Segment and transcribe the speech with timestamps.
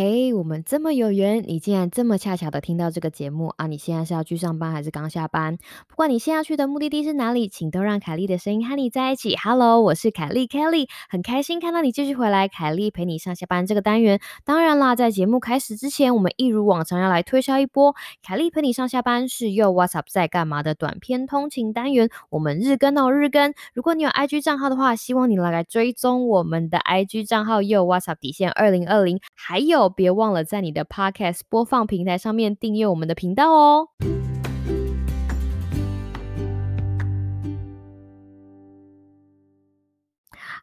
[0.00, 3.66] 嘿，我们这么有缘，你竟然这么恰巧的听到这个节目啊！
[3.66, 5.56] 你现在是要去上班还是刚下班？
[5.88, 9.34] 不管你现在去的目的地是哪里，请都让凯莉的声音和你在一起。
[9.42, 12.46] Hello，我是凯莉，Kelly，很开心看到你继续回来。
[12.46, 17.96] 凯莉陪你上下班这个单元，当然啦，在节目开始之前，我们一如往常要来推销一波。
[18.22, 23.52] 凯莉陪你上下班是又 What's up 在干嘛的短篇通勤单元，我们日更哦，日更。
[23.74, 29.87] 如果你有 IG 账号的话，希望你来来追踪我们的 IG 账号又 What's up 底线二零二零，还有。
[29.88, 33.88] 别忘了在你的 Podcast 播放平台上面订阅我们的频道哦。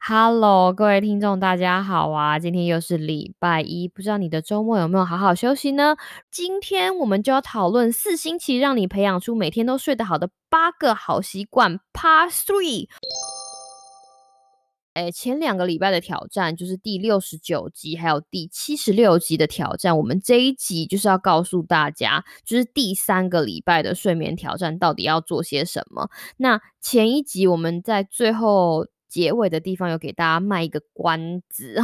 [0.07, 2.37] Hello，各位听众，大家好啊！
[2.37, 5.95] 今天又是礼拜一，不知道你的周末有没有好好休息呢？
[6.29, 12.87] 今天我们就要讨论四星期让你培养出每天都睡得好的八个好习惯 Part Three。
[14.95, 19.97] 哎，前两个礼拜的挑战就是第六十九集，还有第七十六集的挑战。
[19.97, 26.09] 我们这一集就是要告诉大家，就是第三个礼拜的睡眠挑战到底要做些什么。
[26.37, 31.75] 那前一集我们在最后结尾的地方有给大家卖一个关子，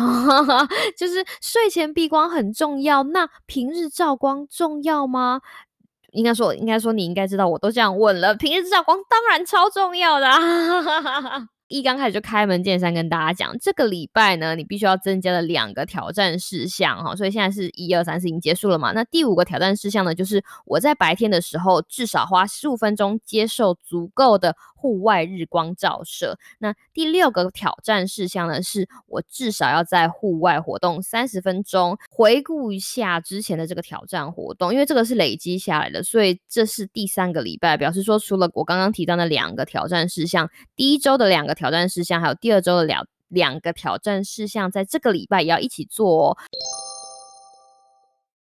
[0.98, 3.04] 就是睡前避光很重要。
[3.04, 5.42] 那平日照光重要吗？
[6.14, 8.34] 应该说，应该说你应该知道，我都这样问了。
[8.36, 10.28] 平日照光当然超重要的。
[11.72, 18.92] 一刚开始就开门见山跟大家讲，这个礼拜呢，你必须要增加了两个挑战事项哈，所以现在是一二三四已经结束了嘛？
[18.92, 26.38] 那第五个挑战事项呢，就是我在白天的时候至少花十五分钟接受足够的户外日光照射。
[26.58, 31.98] 那第六个挑战事项呢，是我至少要在户外活动三十分钟。
[32.10, 41.52] 回顾一下之前的这个挑战活动，因为这个是累积下来的，所以这是第三个礼拜，表示说除了我刚刚提到的两个挑战事项，第一周的两个。
[41.62, 46.38] 挑战事项还有第二周的两两个挑战事项，在这个礼拜也要一起做哦。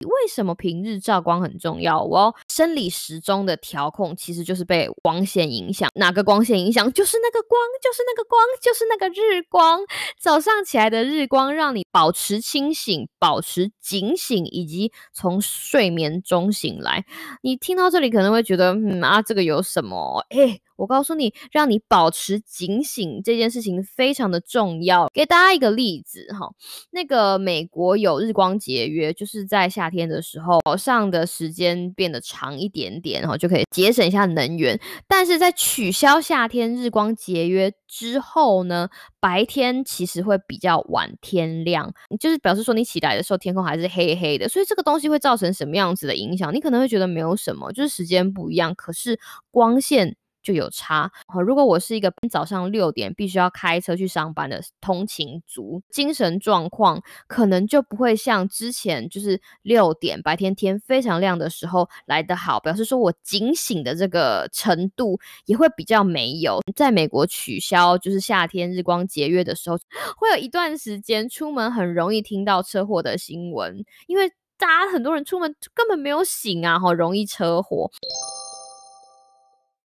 [0.05, 2.03] 为什么平日照光很重要？
[2.03, 5.89] 我生理时钟的调控其实就是被光线影响。
[5.95, 6.93] 哪个光线影响？
[6.93, 9.81] 就是那个光，就是那个光，就是那个日光。
[10.21, 17.05] 早上起来的日光让你保持清醒、保持警醒，以及从睡眠中醒来。
[17.43, 20.25] 你听到这里可能会觉得，嗯啊，这个有什么？
[20.29, 20.61] 哎。
[20.77, 25.09] 我告诉你，让你保持警醒这件事情非常的重要。
[25.13, 26.51] 给大家一个例子哈，
[26.91, 34.79] 那个美国有日光节约，就是在夏天的时候，早上的时间变得长一点点，然后就可以节省一下能源。
[35.09, 38.89] 但是在取消夏天日光节约之后呢，
[39.19, 44.49] 白天其实会比较晚天亮，就是表示说你起来的时候天空还是黑黑的。
[44.49, 46.55] 所以这个东西会造成什么样子的影响？
[46.55, 49.19] 你可能会觉得没有什么，就是时间不一样，可是
[49.51, 50.15] 光线。
[50.47, 51.11] 就有差。
[51.27, 62.61] 好，如果我是一个早上六点必须要开车去上班的通勤族，精神状况可能就不会像之前就是六点白天天非常亮的时候来得好。
[62.61, 66.61] 表示说我警醒的这个程度也会比较没有。
[66.77, 69.77] 在美国取消就是夏天日光节约的时候，
[70.17, 77.91] 会有一段时间出门很容易听到车祸的新闻，因为大家很多人出门根本没有醒啊，好容易车祸。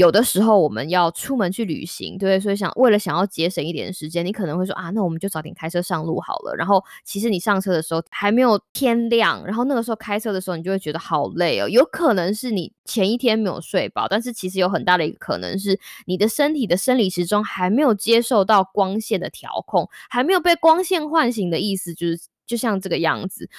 [0.00, 6.54] 有的时候我们要出门去旅行，对，所以想为了想要节省一点时间，你可能会说啊，那我们就早点开车上路好了。
[6.56, 11.68] 然后其实你上车的时候还没有天亮，然后那个时候开车的时候，你就会觉得好累哦。
[11.68, 23.50] 有可能是你前一天没有睡饱，但是其实有很大的一个可能是你的身体的生理时钟还没有接受到光线的调控，还没有被光线唤醒的意思，就是就像这个样子。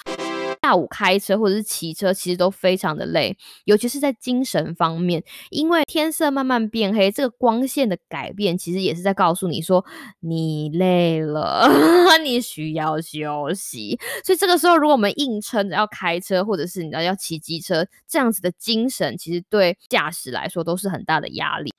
[0.64, 9.84] 下午开车或者是骑车，其实都非常的累，尤其是在精神方面，因为天色慢慢变黑，这个光线的改变，其实也是在告诉你说
[10.20, 11.68] 你累了，
[12.22, 13.98] 你需要休息。
[14.24, 21.72] 所以这个时候，如果我们硬撑着要开车，或者是你知道要骑机车，这样子的精神，其实对驾驶来说都是很大的压力。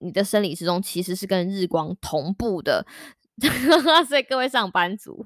[0.00, 2.84] 你的生理时钟其实是跟日光同步的。
[4.08, 5.24] 所以各位上班族，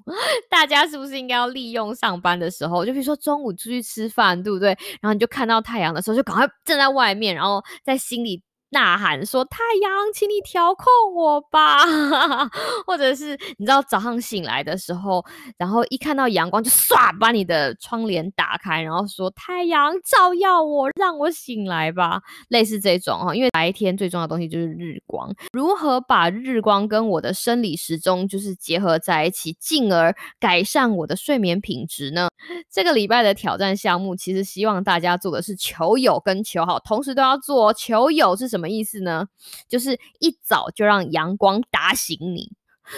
[0.48, 4.68] 大家是不是应该要利用上班的时候，就比如说中午出去吃饭，对不对？
[5.00, 8.42] 然后你就看到太阳的时候，就赶快站在外面，然后在心里。
[8.70, 11.84] 呐喊说：“太阳，请你调控我吧！”
[12.86, 15.24] 或者是你知道早上醒来的时候，
[15.56, 25.32] 然后一看到阳光就唰把你的窗帘打开，然后说：“太阳照耀我，让我醒来吧。”类似这种哈，因为白天最重要的东西就是日光。
[25.52, 32.28] 如何把日光跟我的生理时钟就是结合在一起，进而改善我的睡眠品质呢？
[32.70, 37.72] 这个礼拜的挑战项目，其实希望大家做的是求有跟求好，同时都要做。
[37.72, 39.28] 求有是什么么意思呢？
[39.68, 42.52] 就是一早就让阳光打醒你，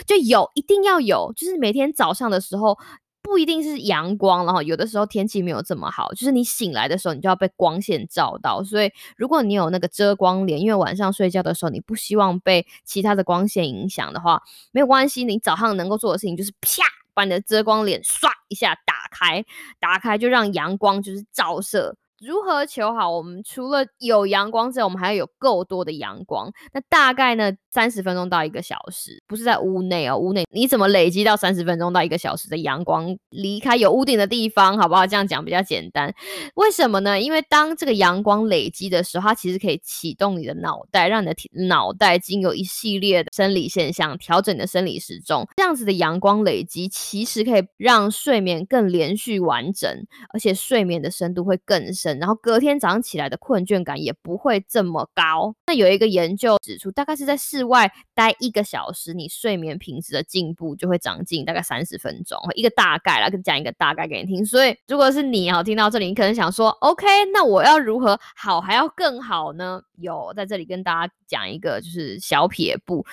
[0.07, 2.79] 就有一定要有，就是每天早上的时候
[3.23, 8.65] 不一定是阳光，然后有的时候天气没有这么好，就是你醒来的时候，你就要被光线照到。
[8.65, 14.43] 所以如果你有那个遮光帘，因为晚上睡觉的时候你不希望被其他的光线影响的话，
[14.73, 16.83] 没有关系，你早上能够做的事情就是啪。
[17.15, 19.45] 把你的遮光帘唰一下打开，
[19.81, 21.97] 打开就让阳光就是照射。
[22.21, 23.09] 如何求好？
[23.09, 26.53] 我们除了有阳光之外，我们还要有够多的阳光。
[26.73, 33.17] 那大概呢，三十分钟到一个小时，不是在屋内哦，屋内你怎么累积到三十分钟到一个小时的阳光？
[33.31, 35.07] 离开有屋顶的地方，好不好？
[35.07, 36.13] 这样讲比较简单。
[36.57, 37.21] 为什么呢？
[37.21, 41.35] 因为当这个阳光累积的时候，它其实可以启动你的脑袋，让你的
[41.69, 45.47] 脑袋经由一系列的生理现象调整你的生理时钟。
[45.57, 52.08] 这样子的阳光累积，其实可以让睡眠更连续完整，而且睡眠的深度会更深。
[52.19, 55.55] 然后隔天早上起来的困倦感也不会这么高。
[55.67, 62.39] 那有一个研究指出，大概是在室外待一个小时，你睡眠品质的进步就会长进大概三十分钟。
[62.55, 64.45] 一个大概来讲一个大概给你听。
[64.47, 69.83] 所以如果是你啊，听到这里，你可能想说，OK，那我要如何好还要更好呢？
[69.97, 73.05] 有在这里跟大家讲一个就是小撇步。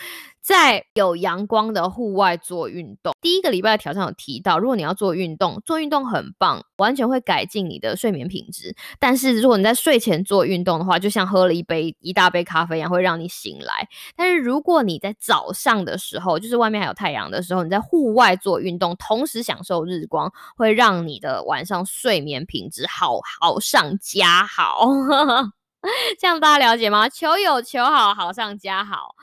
[0.46, 8.76] 在有阳光的户外做运动，第一个礼拜的挑战有提到，如果你要做运动，做运动很棒，完全会改进你的睡眠品质。
[9.00, 13.88] 但是如果你在睡前做运动的话，就像喝了一杯一大杯咖啡一样，会让你醒来。
[14.16, 24.88] 但是如果你在早上的时候，就是外面还有太阳的时候，你在户外做运动，同时享受日光，会让你的晚上睡眠品质好好上加好。
[26.20, 27.10] 这样大家了解吗？
[27.10, 29.16] 求有求好，好上加好。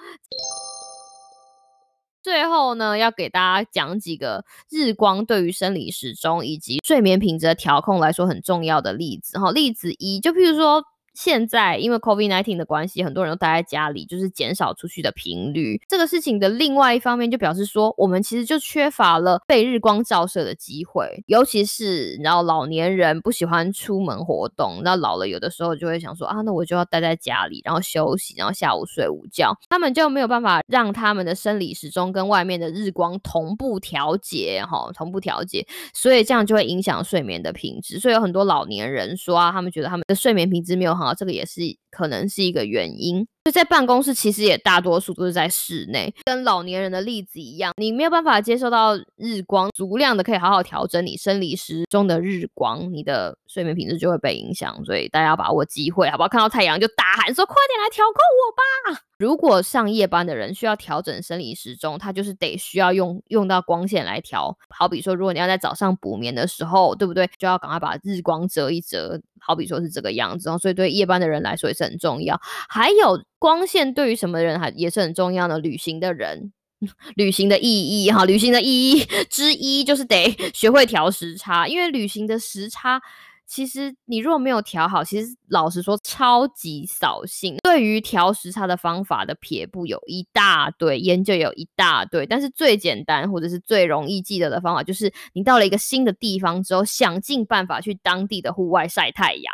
[2.22, 9.50] 最后呢，要给大家讲几个日光对于生理时钟以及睡眠品质的调控来说很重要的例子哈。
[9.50, 10.84] 例子一，就譬如说。
[11.14, 15.80] 现在因为 COVID-19 的关系，很多人都待在家里，就是减少出去的频率。
[15.86, 21.22] 这个事情的另外一方面，就表示说，我们其实就缺乏了被日光照射的机会。
[21.26, 29.54] 尤其是然后老年人不喜欢出门活动，那老了有的时候就会想说啊，那我就要待在家里，然后休息，然后下午睡午觉。
[29.68, 37.98] 他们就没有办法让他们的生理时钟跟外面的日光同步调节，哈，同步调节，所以这样就会影响睡眠的品质。
[37.98, 41.01] 所以有很多老年人说啊，他们觉得他们的睡眠品质没有。
[41.04, 41.60] 啊，这个也是
[41.92, 43.24] 可能是一个原因。
[43.44, 54.84] 就在办公室，其实也大多数都是在室内，跟老年人的例子一样，你没有办法接受到日光足量的，可以好好调整你生理时钟的日光，你的睡眠品质就会被影响。
[54.84, 56.28] 所以大家要把握机会，好不好？
[56.28, 64.56] 看到太阳就大喊说：“快点来调控我吧！”如果上夜班的人需要调整生理时钟，他就是得需要用用到光线来调。
[64.68, 67.28] 好比说，如果你要在早上补眠的时候，对不对？
[67.38, 69.20] 就要赶快把日光遮一遮。
[69.44, 72.40] 好比说是这个样子，所以对夜班的人来说也是很重要。
[72.68, 73.20] 还有。
[73.42, 75.58] 光线对于什么人还也是很重要的。
[75.58, 76.52] 旅行的人，
[77.16, 83.00] 旅行的意义哈，旅行的意义 之一就是得 学会调时差，因为旅行的时差，
[83.44, 87.56] 其实你如果没有调好，其实老实说超级扫兴。
[87.64, 99.52] 对于调时差的方法的撇步有一大堆，研究有一大堆，但是最简单或者是最容易记得的方法，就是你到了一个新的地方之后，想尽办法去当地的户外晒太阳。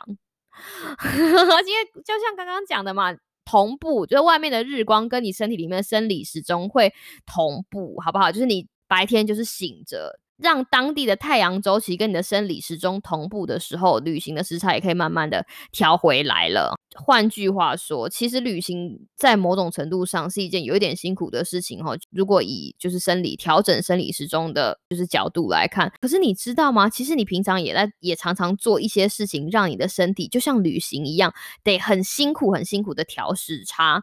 [1.14, 3.14] 因为就像刚刚讲的嘛。
[3.50, 6.92] 同步，就是外面的日光跟你身体里面的生理时钟会
[7.24, 8.30] 同步，好不好？
[8.30, 10.20] 就是你白天就是醒着。
[10.38, 16.76] 让当地的太阳周期跟你的生理时钟同步的时候，旅行的时差也可以慢慢的调回来了。
[16.96, 21.92] 换句话说，其实旅行在某种程度上是一件有一点辛苦的事情哈。
[22.10, 26.88] 如果以就是生理调整生理时钟的就是角度来看，可是你知道吗？
[26.88, 34.02] 其实你平常也在也常常做一些事情，让你的身体就像旅行一样，得很辛苦很辛苦的调时差。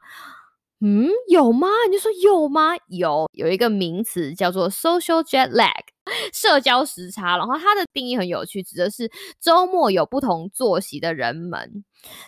[0.82, 1.68] 嗯，有吗？
[1.90, 2.72] 你就说有吗？
[2.88, 5.72] 有，有一个名词叫做 social jet lag。
[6.34, 9.10] 社交时差，然后它的定义很有趣，指的是
[9.42, 11.84] 周末有不同作息的人们。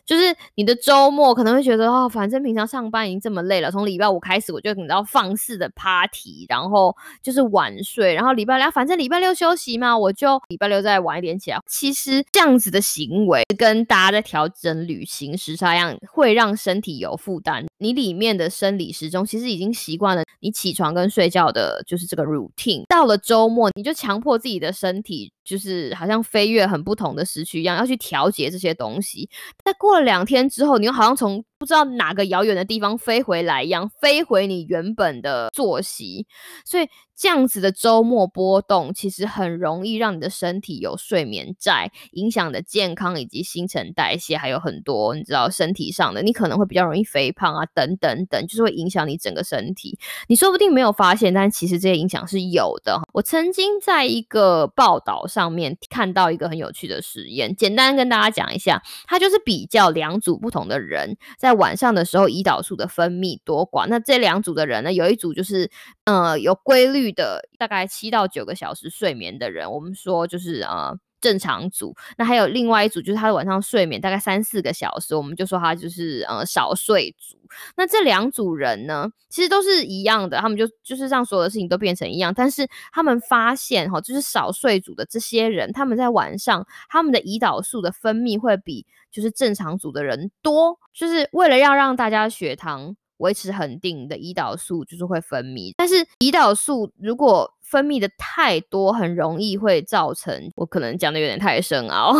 [0.05, 11.59] 就是你的周末可能会觉得哦，反正平常上班已经这么累了，从礼拜五开始我就你知道放肆的 party，然后就是晚睡，然后礼拜六反正礼拜六休息嘛，我就礼拜六再晚一点起来。
[11.67, 17.65] 其实这样子的行为跟大家在调整旅行时差一样，会让身体有负担。
[17.79, 22.83] 你里面的生理时钟其实已经习惯了你起床跟睡觉的，就是这个 routine。
[22.87, 25.31] 到了周末，你就强迫自己的身体。
[25.47, 29.29] 就是好像飞跃很不同的时区一样，要去调节这些东西。
[29.63, 36.27] 但过了两天之后，你又好像从不知道哪个遥远的地方飞回来一样，飞回你原本的作息。
[36.63, 49.97] 所以这样子的周末波动，其实很容易让你的身体有睡眠债，影响的健康以及新陈代谢，还有很多你知道身体上的，你可能会比较容易肥胖啊，等等等，就是会影响你整个身体。
[50.27, 53.01] 你说不定没有发现，但其实这些影响是有的。
[53.13, 63.87] 我曾经在一个报道上面看到一个很有趣的实验，简单跟大家讲一下，它就是比较两组不同的人在晚上的时候胰岛素的分泌多寡。
[63.87, 65.69] 那这两组的人呢，有一组就是
[66.05, 67.07] 呃有规律。
[67.17, 71.95] 的大概七到九个小时睡眠的人，我们说就是呃正常组。
[72.17, 77.37] 那还有另外一组，就是他的晚上睡眠大概三四个小时，我们就说他就是呃少睡组。
[77.75, 82.33] 那这两组人呢，其实都是一样的，他们就就是让所有的事情都变成一样。
[82.33, 92.95] 但是他们发现哈，就是少睡组的这些人，他们在晚上他们的胰岛素的分泌会比就是正常组的人多，就是为了要让大家血糖。
[93.17, 102.13] 维持恒定的胰岛素就是会分泌，但是胰岛素如果分泌的太多，很容易会造成，我可能讲的有点太深奥，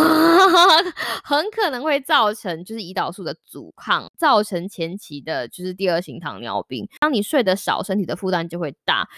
[1.24, 6.86] 很可能会造成就是胰岛素的阻抗，造成前期的就是第二型糖尿病。
[7.00, 9.08] 当你睡得少，身体的负担就会大。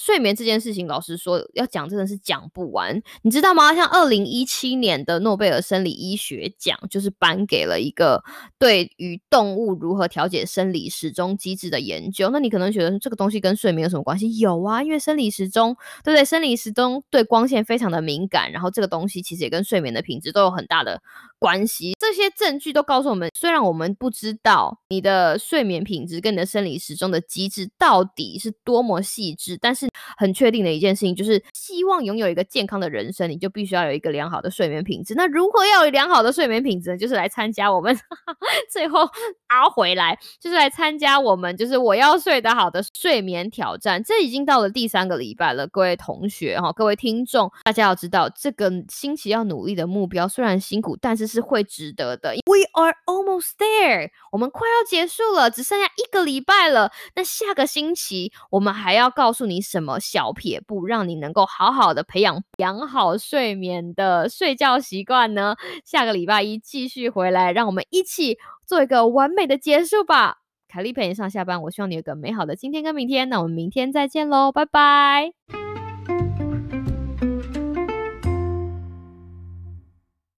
[0.00, 3.74] 睡眠这件事情，老实说要讲真的是讲不完，你知道吗？
[3.74, 8.24] 像二零一七年的诺贝尔生理医学奖，就是颁给了一个
[8.58, 12.30] 对于动物如何调节生理时钟机制的研究。
[12.30, 14.38] 那你可能觉得这个东西跟睡眠有什么关系？
[14.38, 16.24] 有啊，因为生理时钟，对不对？
[16.24, 21.02] 生理时钟对光线非常的敏感，然后这个东西其实也跟睡眠的品质都有很大的
[21.38, 21.94] 关系。
[21.98, 35.14] 这些证据都告诉我们，虽然我们不知道你的睡眠品质跟你的生理时钟的机制到底是多么细致，但是很确定的一件事情就是，希望拥有一个健康的人生，你就必须要有一个良好的睡眠品质。
[35.16, 36.96] 那如何要有良好的睡眠品质呢？
[36.96, 37.98] 就是来参加我们
[38.70, 39.00] 最后
[39.48, 44.02] 熬回来，就是来参加我们就是我要睡得好的睡眠挑战。
[44.02, 52.34] 这已经到了第三个礼拜了，各位同学哈，各位听众，大家要知道，这个星期要努力的目标虽然辛苦，但是是会值得的。
[52.46, 56.92] We are almost there，我们快要结束了，只剩下一个礼拜了。
[57.16, 59.79] 那下个星期我们还要告诉你什？
[59.80, 65.56] 什么小撇步让你能够好好的培养良好睡眠的睡觉习惯呢？
[65.84, 70.36] 下个礼拜一继续回来，让我们一起做一个完美的结束吧。
[70.68, 73.28] 凯丽陪你上下班，我希望你有个美好的今天跟明天。
[73.28, 75.69] 那我们明天再见喽，拜拜。